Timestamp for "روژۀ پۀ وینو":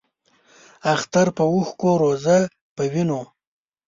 2.01-3.21